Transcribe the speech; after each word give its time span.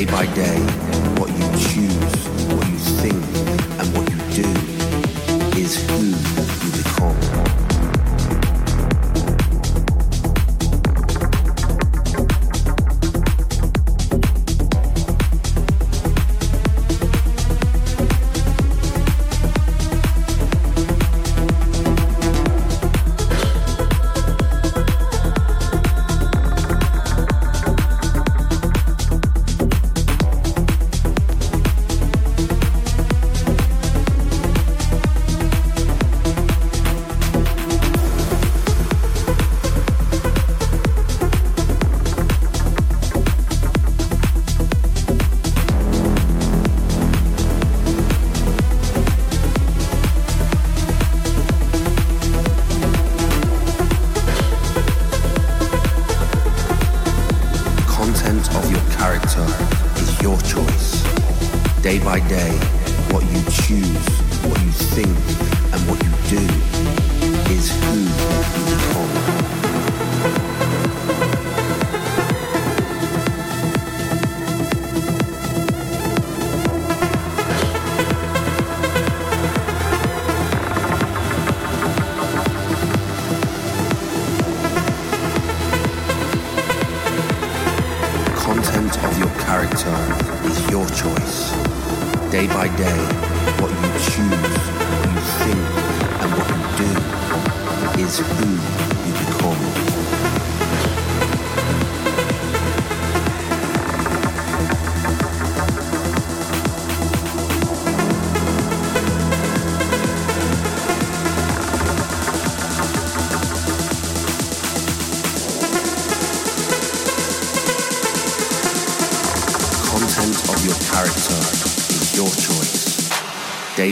day 0.00 0.10
by 0.10 0.26
day. 0.34 0.69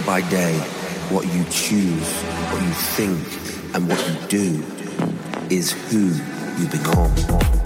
by 0.09 0.23
day, 0.31 0.55
what 1.11 1.27
you 1.35 1.45
choose, 1.51 2.11
what 2.51 2.63
you 2.63 2.73
think, 2.97 3.75
and 3.75 3.87
what 3.87 4.09
you 4.09 4.29
do 4.29 4.65
is 5.55 5.73
who 5.91 6.07
you 6.59 6.67
become. 6.71 7.58